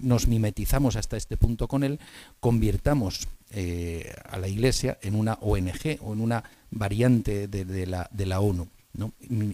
[0.00, 2.00] nos mimetizamos hasta este punto con él,
[2.40, 3.28] convirtamos
[4.30, 8.68] a la Iglesia en una ONG o en una variante de, la, de la ONU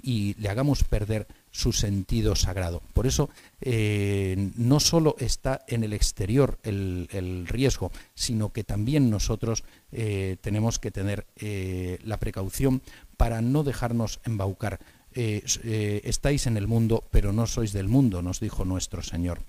[0.03, 2.83] y le hagamos perder su sentido sagrado.
[2.95, 3.31] Por eso
[3.61, 10.79] eh, no solo está en el exterior el, riesgo, sino que también nosotros eh, tenemos
[10.79, 12.83] que tener eh, la precaución
[13.17, 14.81] para no dejarnos embaucar.
[15.15, 19.43] estáis en el mundo, pero no sois del mundo, nos dijo nuestro Señor.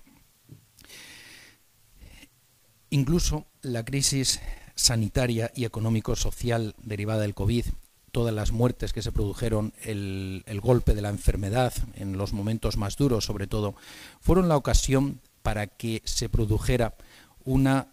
[2.89, 4.41] Incluso la crisis
[4.75, 7.65] sanitaria y económico-social derivada del COVID
[8.13, 12.95] todas las muertes que se produjeron, el, golpe de la enfermedad en los momentos más
[12.95, 13.73] duros sobre todo,
[14.21, 16.93] fueron la ocasión para que se produjera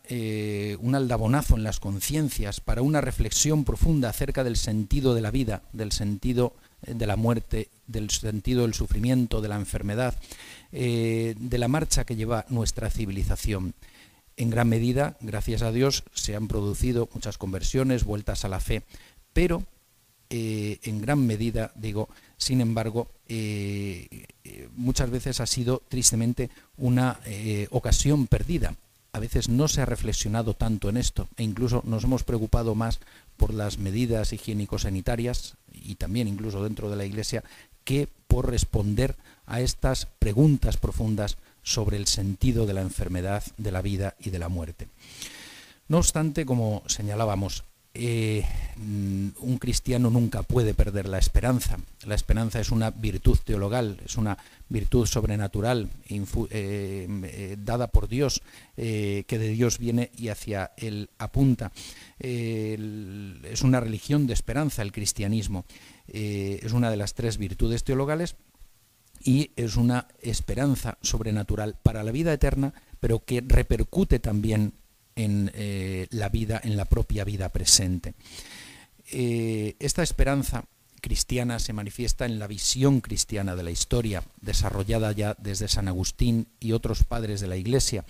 [0.04, 5.30] eh, un aldabonazo en las conciencias, para una reflexión profunda acerca del sentido de la
[5.30, 10.14] vida, del sentido eh, de la muerte, del sentido del sufrimiento, de la enfermedad,
[10.70, 13.74] eh, de la marcha que lleva nuestra civilización.
[14.36, 18.82] En gran medida, gracias a Dios, se han producido muchas conversiones, vueltas a la fe,
[19.32, 19.64] pero
[20.30, 27.18] eh, en gran medida, digo, sin embargo, eh, eh, muchas veces ha sido tristemente una
[27.70, 28.76] ocasión perdida.
[29.12, 33.00] A veces no se ha reflexionado tanto en esto e incluso nos hemos preocupado más
[33.36, 37.42] por las medidas higiénico-sanitarias y también incluso dentro de la Iglesia
[37.82, 39.16] que por responder
[39.46, 44.38] a estas preguntas profundas sobre el sentido de la enfermedad, de la vida y de
[44.38, 44.86] la muerte.
[45.88, 51.76] No obstante, como señalábamos, eh, mm, un cristiano nunca puede perder la esperanza.
[52.06, 54.38] La esperanza es una virtud teologal, es una
[54.68, 56.18] virtud sobrenatural eh,
[56.50, 58.42] eh, dada por Dios,
[58.76, 61.72] que de Dios viene y hacia Él apunta.
[62.18, 65.64] es una religión de esperanza el cristianismo.
[66.06, 68.36] es una de las tres virtudes teologales
[69.22, 74.72] y es una esperanza sobrenatural para la vida eterna, pero que repercute también
[75.16, 78.14] en eh, la vida, en la propia vida presente.
[79.12, 80.64] Eh, esta esperanza
[81.00, 86.48] cristiana se manifiesta en la visión cristiana de la historia, desarrollada ya desde San Agustín
[86.60, 88.04] y otros padres de la Iglesia,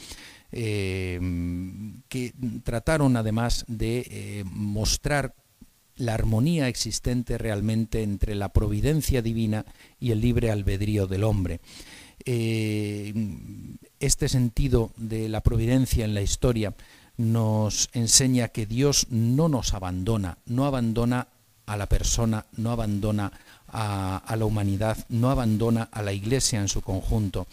[0.53, 1.21] eh,
[2.09, 2.35] que
[2.65, 5.35] trataron además de mostrar
[5.97, 9.67] la armonía existente realmente entre la providencia divina
[10.01, 11.61] y el libre albedrío del hombre.
[12.25, 16.75] Este sentido de la providencia en la historia
[17.17, 21.29] nos enseña que Dios no nos abandona, no abandona
[21.67, 23.33] a la persona, no abandona
[23.69, 27.47] a, la humanidad, no abandona a la iglesia en su conjunto.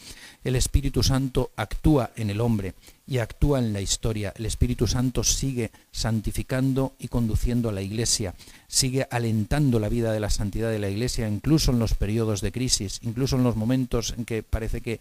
[0.44, 2.74] El Espíritu Santo actúa en el hombre
[3.08, 4.34] y actúa en la historia.
[4.36, 8.36] El Espíritu Santo sigue santificando y conduciendo a la iglesia,
[8.68, 12.52] sigue alentando la vida de la santidad de la iglesia, incluso en los periodos de
[12.52, 15.00] crisis, incluso en los momentos en que parece que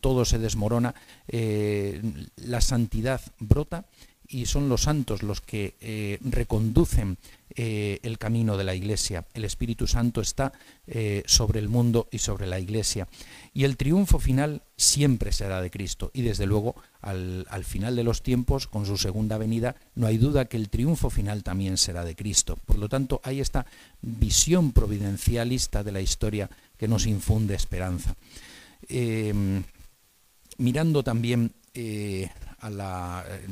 [0.00, 0.94] todo se desmorona,
[1.28, 2.02] eh,
[2.36, 3.86] la santidad brota
[4.28, 7.18] y son los santos los que eh, reconducen
[7.56, 9.26] eh, el camino de la Iglesia.
[9.34, 10.52] El Espíritu Santo está
[10.86, 13.08] eh, sobre el mundo y sobre la Iglesia.
[13.52, 16.10] Y el triunfo final siempre será de Cristo.
[16.14, 20.18] Y desde luego, al, al, final de los tiempos, con su segunda venida, no hay
[20.18, 22.56] duda que el triunfo final también será de Cristo.
[22.64, 23.66] Por lo tanto, hay esta
[24.00, 28.14] visión providencialista de la historia que nos infunde esperanza.
[30.58, 31.52] mirando también
[32.64, 33.46] eh,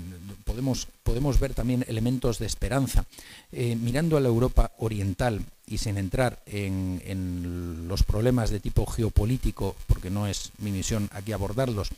[0.45, 3.05] podemos, podemos ver también elementos de esperanza.
[3.53, 9.75] Eh, mirando a la Europa oriental y sin entrar en, los problemas de tipo geopolítico,
[9.87, 11.91] porque no es mi misión aquí abordarlos,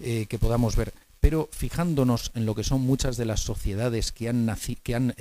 [0.00, 4.28] eh, que podamos ver, pero fijándonos en lo que son muchas de las sociedades que
[4.28, 5.14] han, que han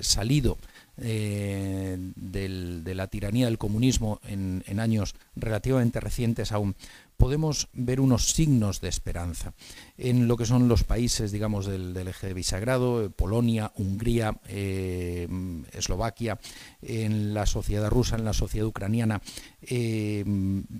[0.00, 0.58] salido
[0.96, 6.74] de la tiranía del comunismo en, en años relativamente recientes aún,
[7.20, 9.52] podemos ver unos signos de esperanza
[9.98, 15.28] en lo que son los países, digamos, del, eje de bisagrado, eh, Polonia, Hungría, eh,
[15.72, 16.40] Eslovaquia,
[16.80, 19.20] en la sociedad rusa, en la sociedad ucraniana,
[19.60, 20.24] eh,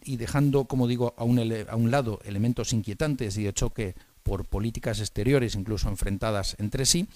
[0.02, 5.54] y dejando, como digo, a un lado elementos inquietantes y de choque por políticas exteriores,
[5.54, 7.06] incluso enfrentadas entre sí,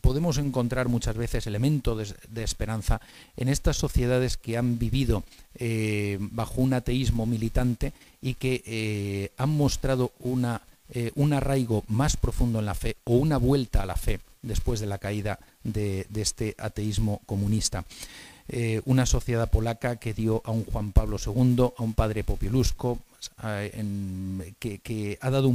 [0.00, 3.00] podemos encontrar muchas veces elementos de, esperanza
[3.36, 5.24] en estas sociedades que han vivido
[5.54, 12.16] eh, bajo un ateísmo militante y que eh, han mostrado una, eh, un arraigo más
[12.16, 16.06] profundo en la fe o una vuelta a la fe después de la caída de,
[16.14, 17.84] este ateísmo comunista.
[18.86, 22.24] una sociedad polaca que dio a un Juan Pablo II, a un padre
[23.18, 23.78] Popielusco,
[24.58, 25.52] que, ha dado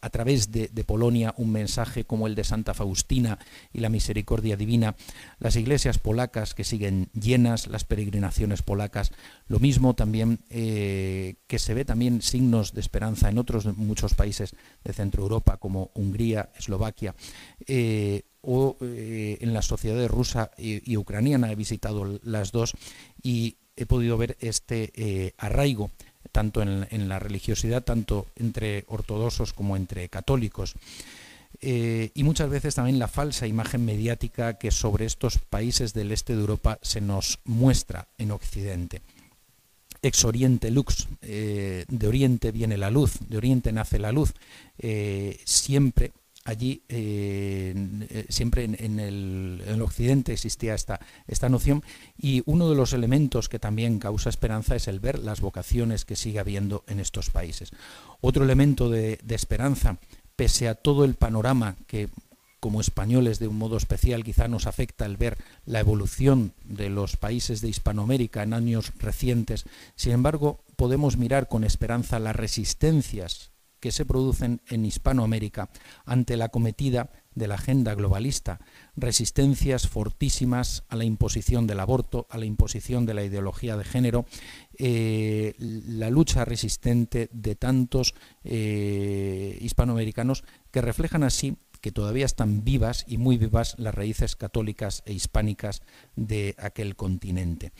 [0.00, 3.38] a través de, Polonia un mensaje como el de Santa Faustina
[3.72, 4.94] y la misericordia divina,
[5.38, 9.12] las iglesias polacas que siguen llenas, las peregrinaciones polacas,
[9.48, 14.54] lo mismo también eh, que se ve también signos de esperanza en otros muchos países
[14.84, 17.14] de Centro Europa como Hungría, Eslovaquia.
[17.66, 22.72] Eh, o eh, en la sociedad rusa y, ucraniana, he visitado las dos
[23.22, 25.92] y he podido ver este arraigo
[26.30, 30.74] tanto en, la religiosidad, tanto entre ortodoxos como entre católicos.
[31.60, 36.34] Eh, y muchas veces también la falsa imagen mediática que sobre estos países del este
[36.34, 39.02] de Europa se nos muestra en Occidente.
[40.02, 44.32] Ex Oriente Lux, eh, de Oriente viene la luz, de Oriente nace la luz.
[44.78, 46.12] Eh, siempre
[46.44, 47.74] allí eh,
[48.10, 51.82] eh, siempre en, el, occidente existía esta, esta noción
[52.18, 56.16] y uno de los elementos que también causa esperanza es el ver las vocaciones que
[56.16, 57.70] sigue habiendo en estos países.
[58.20, 59.98] Otro elemento de, esperanza,
[60.36, 62.08] pese a todo el panorama que
[62.60, 65.36] como españoles de un modo especial quizá nos afecta el ver
[65.66, 69.64] la evolución de los países de Hispanoamérica en años recientes,
[69.96, 73.51] sin embargo podemos mirar con esperanza las resistencias
[73.82, 75.68] que se producen en Hispanoamérica
[76.06, 78.60] ante la cometida de la agenda globalista,
[78.94, 84.24] resistencias fortísimas a la imposición del aborto, a la imposición de la ideología de género,
[84.78, 88.14] eh, la lucha resistente de tantos
[88.44, 95.02] eh, hispanoamericanos que reflejan así que todavía están vivas y muy vivas las raíces católicas
[95.06, 95.82] e hispánicas
[96.14, 97.72] de aquel continente.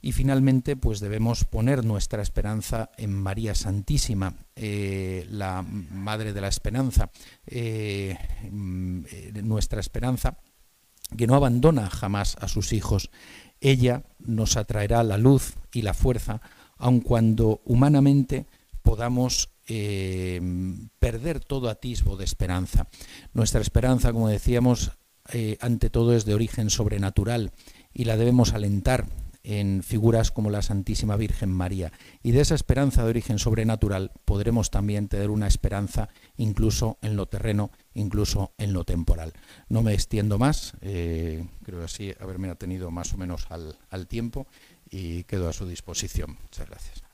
[0.00, 6.48] Y finalmente, pues debemos poner nuestra esperanza en María Santísima, eh, la Madre de la
[6.48, 7.10] Esperanza,
[7.46, 8.16] eh,
[8.50, 9.04] mm,
[9.42, 10.38] nuestra esperanza
[11.16, 13.10] que no abandona jamás a sus hijos.
[13.60, 16.40] Ella nos atraerá la luz y la fuerza,
[16.76, 18.46] aun cuando humanamente
[18.82, 20.40] podamos eh,
[20.98, 22.88] perder todo atisbo de esperanza.
[23.32, 24.92] Nuestra esperanza, como decíamos,
[25.60, 27.50] ante todo es de origen sobrenatural
[27.92, 29.06] y la debemos alentar
[29.46, 31.92] en figuras como la Santísima Virgen María.
[32.22, 37.26] Y de esa esperanza de origen sobrenatural podremos también tener una esperanza incluso en lo
[37.26, 39.32] terreno, incluso en lo temporal.
[39.68, 44.48] No me extiendo más, eh, creo así haberme atenido más o menos al, al tiempo
[44.90, 46.36] y quedo a su disposición.
[46.42, 47.04] Muchas gracias.